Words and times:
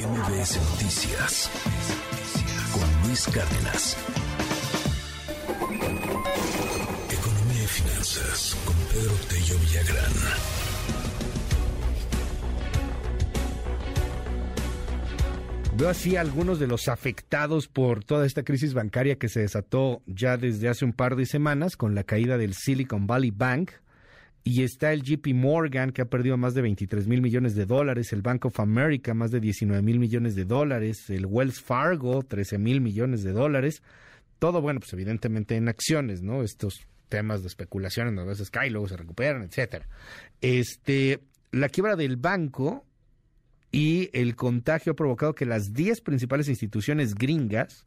MBS 0.00 0.56
Noticias 0.70 1.50
con 2.72 3.06
Luis 3.06 3.26
Cárdenas. 3.26 3.98
Economía 7.10 7.62
y 7.62 7.66
finanzas 7.66 8.56
con 8.64 8.74
Pedro 8.76 9.14
Tello 9.28 9.58
Villagrán. 9.58 10.12
Veo 15.76 15.88
así 15.90 16.16
a 16.16 16.22
algunos 16.22 16.58
de 16.58 16.66
los 16.66 16.88
afectados 16.88 17.68
por 17.68 18.02
toda 18.02 18.24
esta 18.24 18.42
crisis 18.42 18.72
bancaria 18.72 19.18
que 19.18 19.28
se 19.28 19.40
desató 19.40 20.00
ya 20.06 20.38
desde 20.38 20.70
hace 20.70 20.86
un 20.86 20.94
par 20.94 21.14
de 21.14 21.26
semanas 21.26 21.76
con 21.76 21.94
la 21.94 22.04
caída 22.04 22.38
del 22.38 22.54
Silicon 22.54 23.06
Valley 23.06 23.32
Bank, 23.32 23.72
y 24.42 24.62
está 24.62 24.92
el 24.92 25.02
JP 25.02 25.34
Morgan, 25.34 25.92
que 25.92 26.02
ha 26.02 26.06
perdido 26.06 26.36
más 26.36 26.54
de 26.54 26.62
23 26.62 27.06
mil 27.06 27.20
millones 27.20 27.54
de 27.54 27.66
dólares, 27.66 28.12
el 28.12 28.22
Bank 28.22 28.46
of 28.46 28.58
America, 28.58 29.12
más 29.14 29.30
de 29.30 29.40
19 29.40 29.82
mil 29.82 29.98
millones 29.98 30.34
de 30.34 30.44
dólares, 30.44 31.10
el 31.10 31.26
Wells 31.26 31.60
Fargo, 31.60 32.22
13 32.22 32.58
mil 32.58 32.80
millones 32.80 33.22
de 33.22 33.32
dólares. 33.32 33.82
Todo, 34.38 34.62
bueno, 34.62 34.80
pues 34.80 34.92
evidentemente 34.94 35.56
en 35.56 35.68
acciones, 35.68 36.22
¿no? 36.22 36.42
Estos 36.42 36.86
temas 37.10 37.42
de 37.42 37.48
especulación 37.48 38.08
en 38.08 38.18
a 38.18 38.24
veces 38.24 38.50
caen, 38.50 38.72
luego 38.72 38.88
se 38.88 38.96
recuperan, 38.96 39.42
etcétera. 39.42 39.86
Este, 40.40 41.20
la 41.50 41.68
quiebra 41.68 41.96
del 41.96 42.16
banco 42.16 42.86
y 43.70 44.08
el 44.14 44.36
contagio 44.36 44.92
ha 44.92 44.96
provocado 44.96 45.34
que 45.34 45.44
las 45.44 45.74
10 45.74 46.00
principales 46.00 46.48
instituciones 46.48 47.14
gringas 47.14 47.84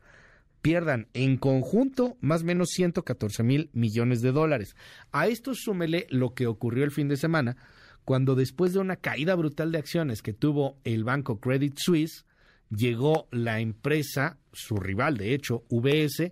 pierdan 0.63 1.09
en 1.13 1.35
conjunto 1.35 2.17
más 2.21 2.41
o 2.41 2.45
menos 2.45 2.69
114 2.69 3.43
mil 3.43 3.69
millones 3.73 4.21
de 4.21 4.31
dólares. 4.31 4.75
A 5.11 5.27
esto 5.27 5.53
súmele 5.53 6.07
lo 6.09 6.33
que 6.33 6.47
ocurrió 6.47 6.85
el 6.85 6.91
fin 6.91 7.09
de 7.09 7.17
semana, 7.17 7.57
cuando 8.05 8.33
después 8.33 8.71
de 8.71 8.79
una 8.79 8.95
caída 8.95 9.35
brutal 9.35 9.73
de 9.73 9.77
acciones 9.77 10.21
que 10.21 10.31
tuvo 10.31 10.77
el 10.85 11.03
banco 11.03 11.39
Credit 11.41 11.77
Suisse, 11.77 12.25
llegó 12.69 13.27
la 13.29 13.59
empresa, 13.59 14.37
su 14.53 14.77
rival 14.77 15.17
de 15.17 15.33
hecho, 15.33 15.65
VS, 15.69 16.31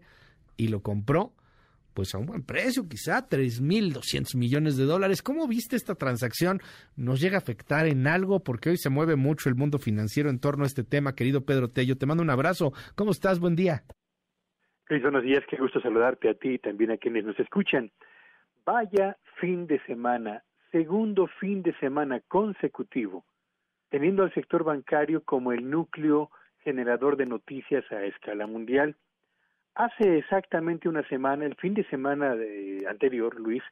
y 0.56 0.70
lo 0.70 0.82
compró 0.82 1.36
pues 1.94 2.16
a 2.16 2.18
un 2.18 2.26
buen 2.26 2.44
precio, 2.44 2.88
quizá 2.88 3.28
3.200 3.28 4.38
millones 4.38 4.78
de 4.78 4.86
dólares. 4.86 5.22
¿Cómo 5.22 5.46
viste 5.46 5.76
esta 5.76 5.96
transacción? 5.96 6.62
¿Nos 6.96 7.20
llega 7.20 7.36
a 7.36 7.40
afectar 7.40 7.86
en 7.86 8.08
algo? 8.08 8.46
Porque 8.46 8.70
hoy 8.70 8.78
se 8.78 8.90
mueve 8.90 9.18
mucho 9.18 9.50
el 9.50 9.56
mundo 9.56 9.78
financiero 9.78 10.30
en 10.30 10.40
torno 10.40 10.64
a 10.64 10.68
este 10.68 10.86
tema, 10.86 11.16
querido 11.16 11.44
Pedro 11.44 11.70
Tello. 11.70 11.98
Te 11.98 12.06
mando 12.06 12.24
un 12.24 12.30
abrazo. 12.30 12.72
¿Cómo 12.96 13.12
estás? 13.12 13.40
Buen 13.40 13.58
día. 13.58 13.84
Luis, 14.92 15.04
buenos 15.04 15.24
días, 15.24 15.46
qué 15.48 15.56
gusto 15.56 15.80
saludarte 15.80 16.28
a 16.28 16.34
ti 16.34 16.50
y 16.50 16.60
también 16.60 16.92
a 16.92 16.98
quienes 16.98 17.24
nos 17.24 17.40
escuchan. 17.40 17.92
Vaya 18.66 19.16
fin 19.40 19.66
de 19.66 19.80
semana, 19.86 20.44
segundo 20.70 21.28
fin 21.28 21.64
de 21.64 21.74
semana 21.76 22.20
consecutivo, 22.28 23.24
teniendo 23.88 24.24
al 24.24 24.34
sector 24.34 24.66
bancario 24.66 25.24
como 25.24 25.54
el 25.54 25.70
núcleo 25.70 26.30
generador 26.66 27.16
de 27.16 27.26
noticias 27.26 27.90
a 27.90 28.04
escala 28.04 28.48
mundial. 28.48 28.98
Hace 29.76 30.18
exactamente 30.18 30.90
una 30.90 31.08
semana, 31.08 31.46
el 31.46 31.56
fin 31.56 31.74
de 31.74 31.86
semana 31.86 32.36
anterior, 32.90 33.40
Luis, 33.40 33.64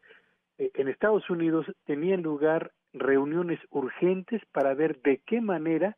eh, 0.57 0.71
en 0.75 0.87
Estados 0.87 1.29
Unidos 1.29 1.65
tenían 1.83 2.21
lugar 2.21 2.71
reuniones 2.93 3.59
urgentes 3.71 4.41
para 4.53 4.73
ver 4.73 5.01
de 5.01 5.17
qué 5.25 5.41
manera 5.41 5.97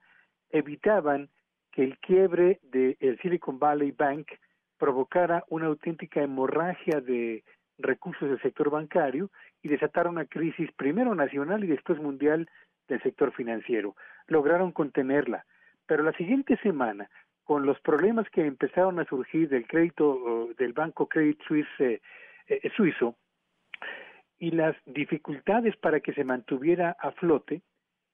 evitaban 0.49 1.29
que 1.71 1.83
el 1.83 1.99
quiebre 1.99 2.59
del 2.63 3.19
Silicon 3.21 3.59
Valley 3.59 3.91
Bank 3.91 4.27
provocara 4.81 5.43
una 5.49 5.67
auténtica 5.67 6.23
hemorragia 6.23 7.01
de 7.01 7.43
recursos 7.77 8.27
del 8.27 8.41
sector 8.41 8.71
bancario 8.71 9.29
y 9.61 9.69
desatara 9.69 10.09
una 10.09 10.25
crisis 10.25 10.71
primero 10.71 11.13
nacional 11.13 11.63
y 11.63 11.67
después 11.67 11.99
mundial 11.99 12.49
del 12.87 12.99
sector 13.03 13.31
financiero. 13.31 13.95
Lograron 14.25 14.71
contenerla, 14.71 15.45
pero 15.85 16.01
la 16.01 16.13
siguiente 16.13 16.57
semana, 16.63 17.11
con 17.43 17.67
los 17.67 17.79
problemas 17.81 18.27
que 18.31 18.43
empezaron 18.43 18.99
a 18.99 19.05
surgir 19.05 19.49
del 19.49 19.67
crédito 19.67 20.49
del 20.57 20.73
banco 20.73 21.07
Credit 21.07 21.39
Suisse 21.47 21.79
eh, 21.79 22.01
eh, 22.47 22.71
suizo 22.75 23.15
y 24.39 24.49
las 24.49 24.75
dificultades 24.87 25.77
para 25.77 25.99
que 25.99 26.13
se 26.13 26.23
mantuviera 26.23 26.95
a 26.99 27.11
flote, 27.11 27.61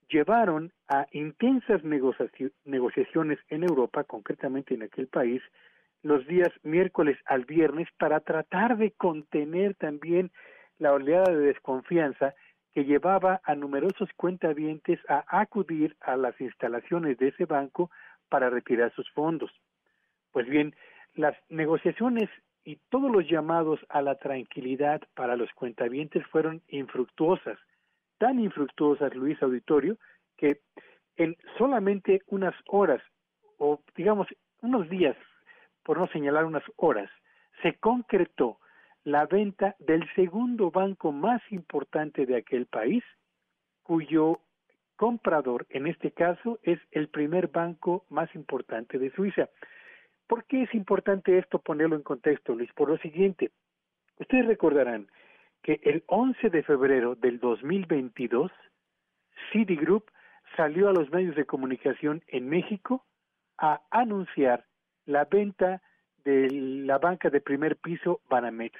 llevaron 0.09 0.73
a 0.89 1.07
intensas 1.13 1.81
negociaciones 1.85 3.39
en 3.47 3.63
Europa, 3.63 4.03
concretamente 4.03 4.73
en 4.73 4.83
aquel 4.83 5.07
país, 5.07 5.41
los 6.03 6.25
días 6.27 6.49
miércoles 6.63 7.17
al 7.25 7.45
viernes 7.45 7.87
para 7.97 8.19
tratar 8.19 8.77
de 8.77 8.91
contener 8.91 9.75
también 9.75 10.31
la 10.79 10.93
oleada 10.93 11.31
de 11.31 11.47
desconfianza 11.47 12.35
que 12.73 12.85
llevaba 12.85 13.41
a 13.43 13.55
numerosos 13.55 14.09
cuentavientes 14.15 14.99
a 15.09 15.25
acudir 15.27 15.95
a 16.01 16.15
las 16.15 16.39
instalaciones 16.39 17.17
de 17.17 17.29
ese 17.29 17.45
banco 17.45 17.89
para 18.29 18.49
retirar 18.49 18.93
sus 18.93 19.09
fondos. 19.11 19.51
Pues 20.31 20.47
bien, 20.47 20.75
las 21.15 21.35
negociaciones 21.49 22.29
y 22.63 22.75
todos 22.89 23.09
los 23.11 23.27
llamados 23.27 23.79
a 23.89 24.01
la 24.01 24.15
tranquilidad 24.15 25.01
para 25.15 25.35
los 25.35 25.51
cuentavientes 25.53 26.25
fueron 26.27 26.61
infructuosas, 26.67 27.57
tan 28.19 28.39
infructuosas, 28.39 29.15
Luis 29.15 29.41
Auditorio, 29.41 29.97
que 30.35 30.59
en 31.15 31.35
solamente 31.57 32.21
unas 32.27 32.53
horas 32.67 33.01
o 33.57 33.81
digamos 33.95 34.27
unos 34.61 34.87
días 34.89 35.15
por 35.87 35.97
no 35.97 36.07
señalar 36.07 36.43
unas 36.43 36.65
horas, 36.75 37.09
se 37.61 37.75
concretó 37.79 38.59
la 39.05 39.25
venta 39.25 39.77
del 39.79 40.03
segundo 40.15 40.69
banco 40.69 41.13
más 41.13 41.41
importante 41.49 42.25
de 42.25 42.35
aquel 42.35 42.65
país, 42.65 43.05
cuyo 43.83 44.41
comprador, 44.97 45.65
en 45.69 45.87
este 45.87 46.11
caso, 46.11 46.59
es 46.61 46.77
el 46.91 47.07
primer 47.07 47.47
banco 47.47 48.05
más 48.09 48.35
importante 48.35 48.99
de 48.99 49.11
Suiza. 49.11 49.47
¿Por 50.27 50.43
qué 50.43 50.63
es 50.63 50.75
importante 50.75 51.37
esto 51.37 51.59
ponerlo 51.59 51.95
en 51.95 52.03
contexto, 52.03 52.53
Luis? 52.53 52.73
Por 52.73 52.89
lo 52.89 52.97
siguiente, 52.97 53.51
ustedes 54.19 54.45
recordarán 54.45 55.07
que 55.63 55.79
el 55.83 56.03
11 56.07 56.49
de 56.49 56.63
febrero 56.63 57.15
del 57.15 57.39
2022, 57.39 58.51
Citigroup 59.53 60.11
salió 60.57 60.89
a 60.89 60.93
los 60.93 61.09
medios 61.11 61.37
de 61.37 61.45
comunicación 61.45 62.23
en 62.27 62.49
México 62.49 63.05
a 63.57 63.83
anunciar 63.89 64.66
la 65.07 65.25
venta 65.25 65.81
de 66.23 66.49
la 66.51 66.99
banca 66.99 67.29
de 67.29 67.41
primer 67.41 67.77
piso 67.77 68.21
Banamex. 68.29 68.77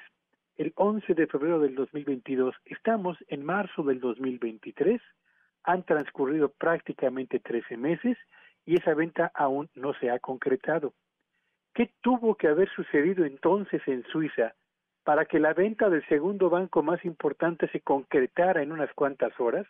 El 0.58 0.74
11 0.76 1.14
de 1.14 1.28
febrero 1.28 1.60
del 1.60 1.74
2022, 1.74 2.54
estamos 2.66 3.18
en 3.30 3.46
marzo 3.46 3.84
del 3.84 4.00
2023, 4.00 5.02
han 5.64 5.84
transcurrido 5.84 6.50
prácticamente 6.50 7.40
13 7.40 7.78
meses 7.78 8.18
y 8.66 8.76
esa 8.76 8.94
venta 8.94 9.32
aún 9.34 9.70
no 9.76 9.94
se 9.96 10.10
ha 10.10 10.20
concretado. 10.20 10.94
¿Qué 11.74 11.92
tuvo 12.02 12.36
que 12.36 12.48
haber 12.48 12.70
sucedido 12.72 13.24
entonces 13.24 13.82
en 13.88 14.04
Suiza 14.06 14.54
para 15.04 15.26
que 15.26 15.40
la 15.40 15.54
venta 15.54 15.90
del 15.90 16.06
segundo 16.08 16.50
banco 16.50 16.84
más 16.84 17.06
importante 17.06 17.70
se 17.70 17.80
concretara 17.80 18.62
en 18.62 18.74
unas 18.74 18.92
cuantas 18.94 19.32
horas? 19.40 19.66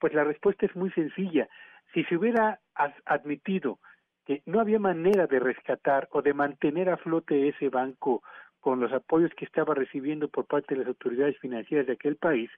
Pues 0.00 0.14
la 0.14 0.24
respuesta 0.24 0.66
es 0.66 0.74
muy 0.74 0.90
sencilla. 0.92 1.48
Si 1.94 2.02
se 2.04 2.16
hubiera 2.16 2.58
admitido 3.04 3.78
que 4.24 4.42
no 4.46 4.60
había 4.60 4.78
manera 4.78 5.26
de 5.26 5.40
rescatar 5.40 6.08
o 6.12 6.22
de 6.22 6.34
mantener 6.34 6.88
a 6.88 6.96
flote 6.96 7.48
ese 7.48 7.68
banco 7.68 8.22
con 8.60 8.80
los 8.80 8.92
apoyos 8.92 9.32
que 9.36 9.44
estaba 9.44 9.74
recibiendo 9.74 10.28
por 10.28 10.46
parte 10.46 10.74
de 10.74 10.80
las 10.80 10.88
autoridades 10.88 11.38
financieras 11.38 11.86
de 11.86 11.94
aquel 11.94 12.16
país 12.16 12.50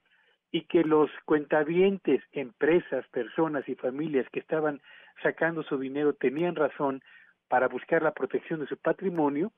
y 0.51 0.63
que 0.67 0.85
los 0.85 1.11
cuentavientes, 1.25 2.23
empresas, 2.33 3.07
personas 3.09 3.69
y 3.69 3.75
familias 3.75 4.27
que 4.31 4.41
estaban 4.41 4.81
sacando 5.23 5.63
su 5.63 5.79
dinero 5.79 6.13
tenían 6.13 6.55
razón 6.55 7.03
para 7.49 7.69
buscar 7.69 8.03
la 8.03 8.13
protección 8.13 8.61
de 8.61 8.67
su 8.67 8.77
patrimonio, 8.77 9.51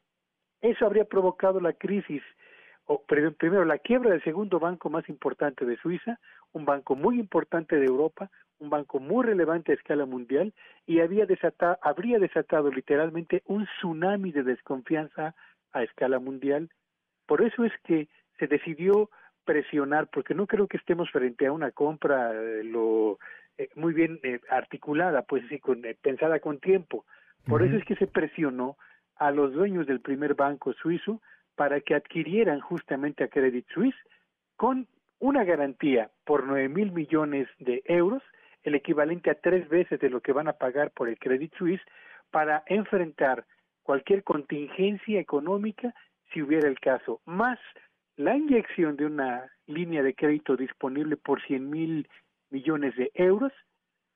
eso 0.61 0.87
habría 0.87 1.05
provocado 1.05 1.61
la 1.61 1.73
crisis, 1.73 2.23
o 2.87 3.03
primero 3.05 3.65
la 3.65 3.79
quiebra 3.79 4.11
del 4.11 4.23
segundo 4.23 4.61
banco 4.61 4.91
más 4.91 5.09
importante 5.09 5.65
de 5.65 5.77
Suiza, 5.77 6.19
un 6.53 6.65
banco 6.65 6.95
muy 6.95 7.19
importante 7.19 7.77
de 7.77 7.87
Europa, 7.87 8.31
un 8.59 8.71
banco 8.71 9.01
muy 9.01 9.25
relevante 9.25 9.73
a 9.73 9.75
escala 9.75 10.07
mundial 10.07 10.55
y 10.87 11.01
había 11.01 11.27
desatado, 11.27 11.79
habría 11.83 12.19
desatado 12.19 12.71
literalmente 12.71 13.43
un 13.47 13.67
tsunami 13.67 14.33
de 14.33 14.45
desconfianza 14.45 15.35
a 15.73 15.83
escala 15.83 16.21
mundial. 16.21 16.71
Por 17.27 17.43
eso 17.43 17.65
es 17.65 17.73
que 17.85 18.09
se 18.39 18.47
decidió 18.47 19.11
presionar, 19.45 20.09
porque 20.09 20.35
no 20.35 20.47
creo 20.47 20.67
que 20.67 20.77
estemos 20.77 21.11
frente 21.11 21.47
a 21.47 21.53
una 21.53 21.73
compra 21.73 22.33
eh, 22.33 22.63
lo 22.65 23.19
eh, 23.59 23.69
muy 23.75 23.95
bien 23.95 24.21
eh, 24.23 24.41
articulada, 24.49 25.23
pues 25.23 25.45
sí, 25.49 25.59
con, 25.59 25.83
pensada 26.03 26.39
con 26.41 26.61
tiempo. 26.61 27.05
Por 27.47 27.63
eso 27.63 27.77
es 27.77 27.85
que 27.85 27.97
se 27.97 28.07
presionó 28.07 28.77
a 29.17 29.31
los 29.31 29.53
dueños 29.53 29.87
del 29.87 30.01
primer 30.01 30.35
banco 30.35 30.73
suizo 30.73 31.21
para 31.57 31.81
que 31.81 31.95
adquirieran 31.95 32.61
justamente 32.61 33.25
a 33.25 33.29
Credit 33.29 33.67
Suisse 33.73 33.97
con 34.57 34.87
una 35.19 35.45
garantía 35.45 36.11
por 36.25 36.47
nueve 36.47 36.69
mil 36.69 36.93
millones 36.93 37.49
de 37.59 37.83
euros 37.87 38.23
el 38.63 38.75
equivalente 38.75 39.31
a 39.31 39.41
tres 39.41 39.69
veces 39.69 39.99
de 40.01 40.11
lo 40.11 40.21
que 40.21 40.33
van 40.33 40.49
a 40.49 40.55
pagar 40.55 40.91
por 40.91 41.09
el 41.09 41.19
Credit 41.19 41.55
Suisse 41.57 41.81
para 42.31 42.63
enfrentar 42.67 43.45
cualquier 43.83 44.25
contingencia 44.25 45.21
económica 45.21 45.95
si 46.33 46.43
hubiera 46.43 46.69
el 46.69 46.79
caso, 46.81 47.21
más 47.25 47.59
la 48.17 48.37
inyección 48.37 48.97
de 48.97 49.07
una 49.07 49.51
línea 49.67 50.03
de 50.03 50.15
crédito 50.15 50.57
disponible 50.57 51.17
por 51.17 51.41
100 51.43 51.71
mil 51.71 52.09
millones 52.51 52.97
de 52.97 53.11
euros 53.15 53.53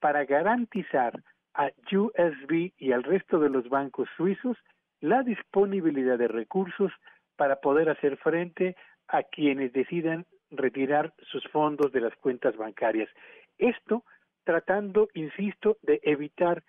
para 0.01 0.25
garantizar 0.25 1.23
a 1.55 1.71
USB 1.93 2.73
y 2.79 2.93
al 2.93 3.03
resto 3.03 3.39
de 3.39 3.51
los 3.51 3.69
bancos 3.69 4.09
suizos 4.17 4.57
la 5.01 5.23
disponibilidad 5.23 6.19
de 6.19 6.29
recursos 6.29 6.93
para 7.41 7.57
poder 7.57 7.89
hacer 7.89 8.19
frente 8.19 8.77
a 9.09 9.23
quienes 9.23 9.73
decidan 9.73 10.27
retirar 10.51 11.15
sus 11.23 11.43
fondos 11.49 11.91
de 11.91 12.03
las 12.03 12.15
cuentas 12.17 12.55
bancarias. 12.55 13.09
Esto 13.57 14.05
tratando, 14.45 15.09
insisto, 15.15 15.79
de 15.81 16.01
evitar 16.03 16.63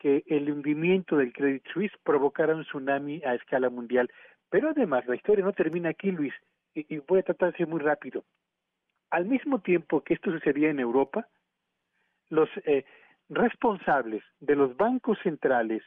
que 0.00 0.24
el 0.26 0.50
hundimiento 0.50 1.16
del 1.16 1.32
Credit 1.32 1.64
Suisse 1.72 1.96
provocara 2.02 2.56
un 2.56 2.64
tsunami 2.64 3.22
a 3.24 3.36
escala 3.36 3.70
mundial. 3.70 4.10
Pero 4.50 4.70
además, 4.70 5.06
la 5.06 5.14
historia 5.14 5.44
no 5.44 5.52
termina 5.52 5.90
aquí, 5.90 6.10
Luis, 6.10 6.34
y, 6.74 6.98
voy 7.06 7.20
a 7.20 7.22
tratar 7.22 7.52
de 7.52 7.58
ser 7.58 7.68
muy 7.68 7.78
rápido. 7.78 8.24
Al 9.10 9.26
mismo 9.26 9.60
tiempo 9.60 10.02
que 10.02 10.14
esto 10.14 10.32
sucedía 10.32 10.70
en 10.70 10.80
Europa, 10.80 11.28
los 12.30 12.48
eh, 12.64 12.84
responsables 13.28 14.24
de 14.40 14.56
los 14.56 14.76
bancos 14.76 15.20
centrales 15.22 15.84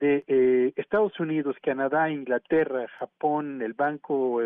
de 0.00 0.24
eh, 0.26 0.72
Estados 0.76 1.18
Unidos, 1.18 1.56
Canadá, 1.62 2.10
Inglaterra, 2.10 2.86
Japón, 2.98 3.62
el 3.62 3.72
Banco 3.72 4.40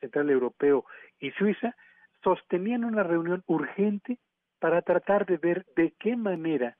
Central 0.00 0.30
Europeo 0.30 0.84
y 1.20 1.30
Suiza 1.32 1.76
sostenían 2.22 2.84
una 2.84 3.02
reunión 3.02 3.42
urgente 3.46 4.18
para 4.58 4.82
tratar 4.82 5.26
de 5.26 5.36
ver 5.36 5.64
de 5.76 5.92
qué 5.98 6.16
manera 6.16 6.76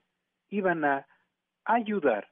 iban 0.49 0.83
a 0.83 1.07
ayudar 1.63 2.27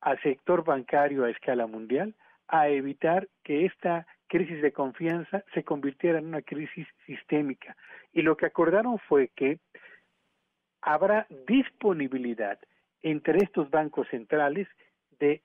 al 0.00 0.20
sector 0.22 0.64
bancario 0.64 1.24
a 1.24 1.30
escala 1.30 1.66
mundial 1.66 2.14
a 2.48 2.68
evitar 2.68 3.28
que 3.44 3.64
esta 3.66 4.06
crisis 4.26 4.62
de 4.62 4.72
confianza 4.72 5.44
se 5.54 5.64
convirtiera 5.64 6.18
en 6.18 6.26
una 6.26 6.42
crisis 6.42 6.86
sistémica. 7.06 7.76
Y 8.12 8.22
lo 8.22 8.36
que 8.36 8.46
acordaron 8.46 8.98
fue 8.98 9.28
que 9.34 9.58
habrá 10.80 11.26
disponibilidad 11.46 12.58
entre 13.02 13.38
estos 13.38 13.70
bancos 13.70 14.08
centrales 14.08 14.68
de 15.20 15.42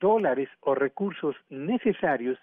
dólares 0.00 0.48
o 0.60 0.74
recursos 0.74 1.34
necesarios 1.48 2.38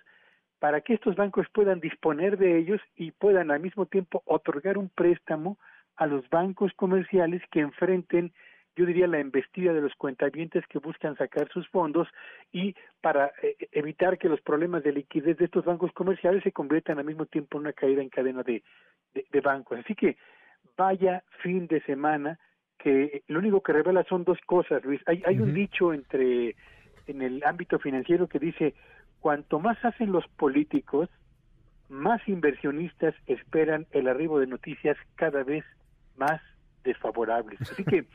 para 0.59 0.81
que 0.81 0.93
estos 0.93 1.15
bancos 1.15 1.47
puedan 1.53 1.79
disponer 1.79 2.37
de 2.37 2.57
ellos 2.57 2.81
y 2.95 3.11
puedan 3.11 3.51
al 3.51 3.61
mismo 3.61 3.85
tiempo 3.85 4.21
otorgar 4.25 4.77
un 4.77 4.89
préstamo 4.89 5.57
a 5.95 6.05
los 6.05 6.29
bancos 6.29 6.73
comerciales 6.73 7.41
que 7.51 7.61
enfrenten 7.61 8.33
yo 8.75 8.85
diría 8.85 9.07
la 9.07 9.19
embestida 9.19 9.73
de 9.73 9.81
los 9.81 9.93
cuentavientes 9.95 10.65
que 10.67 10.79
buscan 10.79 11.17
sacar 11.17 11.49
sus 11.49 11.67
fondos 11.69 12.07
y 12.51 12.75
para 13.01 13.31
eh, 13.41 13.55
evitar 13.71 14.17
que 14.17 14.29
los 14.29 14.41
problemas 14.41 14.83
de 14.83 14.93
liquidez 14.93 15.37
de 15.37 15.45
estos 15.45 15.65
bancos 15.65 15.91
comerciales 15.91 16.43
se 16.43 16.51
conviertan 16.51 16.97
al 16.97 17.05
mismo 17.05 17.25
tiempo 17.25 17.57
en 17.57 17.63
una 17.63 17.73
caída 17.73 18.01
en 18.01 18.09
cadena 18.09 18.43
de, 18.43 18.63
de, 19.13 19.41
bancos. 19.41 19.79
Así 19.79 19.93
que 19.93 20.17
vaya 20.77 21.23
fin 21.41 21.67
de 21.67 21.81
semana 21.81 22.39
que 22.83 23.23
lo 23.27 23.39
único 23.39 23.61
que 23.61 23.73
revela 23.73 24.03
son 24.05 24.23
dos 24.23 24.39
cosas, 24.45 24.83
Luis. 24.83 25.01
Hay, 25.05 25.21
hay 25.25 25.39
un 25.39 25.53
dicho 25.53 25.93
entre 25.93 26.55
en 27.07 27.21
el 27.21 27.43
ámbito 27.43 27.79
financiero 27.79 28.27
que 28.27 28.39
dice 28.39 28.73
cuanto 29.19 29.59
más 29.59 29.83
hacen 29.83 30.11
los 30.11 30.27
políticos, 30.27 31.09
más 31.89 32.27
inversionistas 32.27 33.13
esperan 33.27 33.85
el 33.91 34.07
arribo 34.07 34.39
de 34.39 34.47
noticias 34.47 34.97
cada 35.15 35.43
vez 35.43 35.63
más 36.17 36.41
desfavorables. 36.83 37.61
Así 37.71 37.83
que 37.83 38.05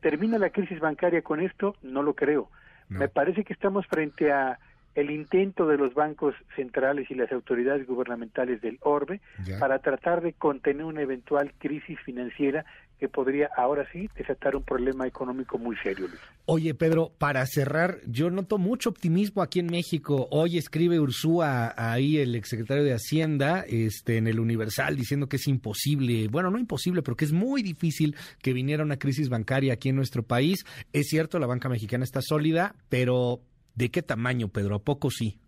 termina 0.00 0.38
la 0.38 0.50
crisis 0.50 0.80
bancaria 0.80 1.22
con 1.22 1.40
esto, 1.40 1.76
no 1.82 2.02
lo 2.02 2.14
creo. 2.14 2.50
Me 2.88 3.08
parece 3.08 3.44
que 3.44 3.52
estamos 3.52 3.86
frente 3.86 4.32
a 4.32 4.58
el 4.96 5.12
intento 5.12 5.68
de 5.68 5.76
los 5.76 5.94
bancos 5.94 6.34
centrales 6.56 7.08
y 7.08 7.14
las 7.14 7.30
autoridades 7.30 7.86
gubernamentales 7.86 8.60
del 8.60 8.78
orbe 8.80 9.20
para 9.60 9.78
tratar 9.78 10.20
de 10.20 10.32
contener 10.32 10.84
una 10.84 11.02
eventual 11.02 11.52
crisis 11.58 12.00
financiera 12.00 12.64
que 13.00 13.08
podría 13.08 13.48
ahora 13.56 13.86
sí 13.90 14.10
desatar 14.14 14.54
un 14.54 14.62
problema 14.62 15.06
económico 15.06 15.56
muy 15.58 15.74
serio. 15.78 16.06
Oye, 16.44 16.74
Pedro, 16.74 17.12
para 17.16 17.44
cerrar, 17.46 17.96
yo 18.06 18.30
noto 18.30 18.58
mucho 18.58 18.90
optimismo 18.90 19.40
aquí 19.40 19.58
en 19.58 19.68
México. 19.68 20.28
Hoy 20.30 20.58
escribe 20.58 21.00
Ursúa, 21.00 21.72
ahí 21.76 22.18
el 22.18 22.34
exsecretario 22.34 22.84
de 22.84 22.92
Hacienda, 22.92 23.64
este, 23.66 24.18
en 24.18 24.26
el 24.26 24.38
Universal, 24.38 24.96
diciendo 24.96 25.28
que 25.28 25.36
es 25.36 25.48
imposible, 25.48 26.28
bueno, 26.28 26.50
no 26.50 26.58
imposible, 26.58 27.00
pero 27.02 27.16
que 27.16 27.24
es 27.24 27.32
muy 27.32 27.62
difícil 27.62 28.14
que 28.42 28.52
viniera 28.52 28.84
una 28.84 28.98
crisis 28.98 29.30
bancaria 29.30 29.72
aquí 29.72 29.88
en 29.88 29.96
nuestro 29.96 30.22
país. 30.22 30.66
Es 30.92 31.08
cierto, 31.08 31.38
la 31.38 31.46
banca 31.46 31.70
mexicana 31.70 32.04
está 32.04 32.20
sólida, 32.20 32.74
pero 32.90 33.40
¿de 33.74 33.90
qué 33.90 34.02
tamaño, 34.02 34.48
Pedro? 34.48 34.74
¿A 34.76 34.84
poco 34.84 35.10
sí? 35.10 35.38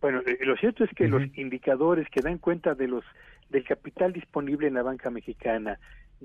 Bueno, 0.00 0.20
eh, 0.26 0.38
lo 0.40 0.56
cierto 0.56 0.82
es 0.82 0.90
que 0.96 1.06
los 1.06 1.22
indicadores 1.38 2.08
que 2.10 2.20
dan 2.22 2.38
cuenta 2.38 2.74
de 2.74 2.88
los 2.88 3.04
del 3.50 3.64
capital 3.64 4.12
disponible 4.12 4.66
en 4.66 4.74
la 4.74 4.82
banca 4.82 5.10
mexicana, 5.10 5.78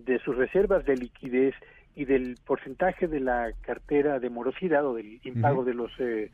de 0.05 0.19
sus 0.19 0.35
reservas 0.35 0.85
de 0.85 0.95
liquidez 0.95 1.55
y 1.95 2.05
del 2.05 2.37
porcentaje 2.45 3.07
de 3.07 3.19
la 3.19 3.51
cartera 3.61 4.19
de 4.19 4.29
morosidad 4.29 4.85
o 4.85 4.95
del 4.95 5.19
impago 5.23 5.63
de 5.63 5.73
los 5.73 5.91
eh, 5.99 6.31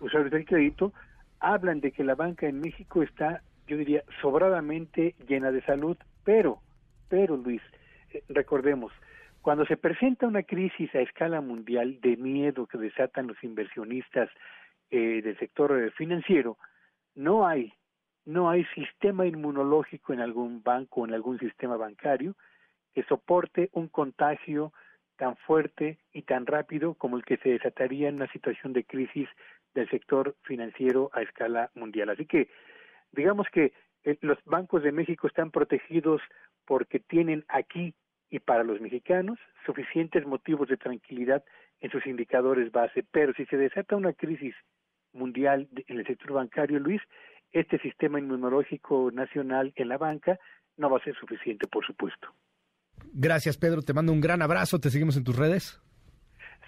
usuarios 0.00 0.32
del 0.32 0.44
crédito, 0.44 0.92
hablan 1.40 1.80
de 1.80 1.92
que 1.92 2.04
la 2.04 2.14
banca 2.14 2.46
en 2.46 2.60
México 2.60 3.02
está, 3.02 3.42
yo 3.66 3.76
diría, 3.76 4.02
sobradamente 4.20 5.14
llena 5.26 5.50
de 5.50 5.62
salud, 5.62 5.96
pero, 6.24 6.60
pero 7.08 7.36
Luis, 7.36 7.62
eh, 8.12 8.22
recordemos, 8.28 8.92
cuando 9.40 9.64
se 9.66 9.76
presenta 9.76 10.26
una 10.26 10.42
crisis 10.42 10.94
a 10.94 11.00
escala 11.00 11.40
mundial 11.40 12.00
de 12.00 12.16
miedo 12.16 12.66
que 12.66 12.76
desatan 12.76 13.28
los 13.28 13.42
inversionistas 13.42 14.28
eh, 14.90 15.22
del 15.22 15.38
sector 15.38 15.90
financiero, 15.92 16.58
no 17.14 17.46
hay, 17.46 17.72
no 18.26 18.50
hay 18.50 18.64
sistema 18.74 19.26
inmunológico 19.26 20.12
en 20.12 20.20
algún 20.20 20.62
banco 20.62 21.00
o 21.00 21.06
en 21.06 21.14
algún 21.14 21.38
sistema 21.38 21.76
bancario 21.76 22.34
que 22.94 23.02
soporte 23.04 23.70
un 23.72 23.88
contagio 23.88 24.72
tan 25.16 25.36
fuerte 25.36 25.98
y 26.12 26.22
tan 26.22 26.46
rápido 26.46 26.94
como 26.94 27.16
el 27.16 27.24
que 27.24 27.36
se 27.38 27.50
desataría 27.50 28.08
en 28.08 28.16
una 28.16 28.30
situación 28.32 28.72
de 28.72 28.84
crisis 28.84 29.28
del 29.74 29.88
sector 29.90 30.36
financiero 30.42 31.10
a 31.12 31.22
escala 31.22 31.70
mundial. 31.74 32.10
Así 32.10 32.26
que 32.26 32.48
digamos 33.12 33.46
que 33.52 33.72
eh, 34.04 34.16
los 34.20 34.38
bancos 34.44 34.82
de 34.82 34.92
México 34.92 35.26
están 35.26 35.50
protegidos 35.50 36.22
porque 36.64 37.00
tienen 37.00 37.44
aquí 37.48 37.94
y 38.30 38.38
para 38.40 38.62
los 38.62 38.80
mexicanos 38.80 39.38
suficientes 39.64 40.26
motivos 40.26 40.68
de 40.68 40.76
tranquilidad 40.76 41.42
en 41.80 41.90
sus 41.90 42.06
indicadores 42.06 42.70
base, 42.72 43.04
pero 43.10 43.32
si 43.34 43.46
se 43.46 43.56
desata 43.56 43.96
una 43.96 44.12
crisis 44.12 44.54
mundial 45.12 45.68
en 45.86 45.98
el 45.98 46.06
sector 46.06 46.32
bancario, 46.32 46.78
Luis, 46.78 47.00
este 47.52 47.78
sistema 47.78 48.18
inmunológico 48.18 49.10
nacional 49.10 49.72
en 49.76 49.88
la 49.88 49.96
banca 49.96 50.38
no 50.76 50.90
va 50.90 50.98
a 50.98 51.04
ser 51.04 51.14
suficiente, 51.16 51.66
por 51.66 51.84
supuesto. 51.86 52.28
Gracias, 53.20 53.56
Pedro. 53.56 53.82
Te 53.82 53.92
mando 53.92 54.12
un 54.12 54.20
gran 54.20 54.42
abrazo. 54.42 54.78
Te 54.78 54.90
seguimos 54.90 55.16
en 55.16 55.24
tus 55.24 55.34
redes. 55.34 55.80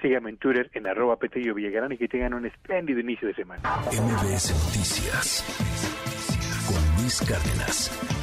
Síganme 0.03 0.31
en 0.31 0.37
Twitter 0.39 0.69
en 0.75 0.87
arroba 0.87 1.17
Villagrán 1.21 1.93
y 1.93 1.97
que 1.97 2.09
tengan 2.09 2.35
un 2.35 2.45
espléndido 2.45 2.99
inicio 2.99 3.29
de 3.29 3.35
semana. 3.35 3.63
MBS 3.87 4.51
Noticias 4.51 5.45
con 6.67 7.03
Luis 7.03 7.21
Cárdenas. 7.21 8.20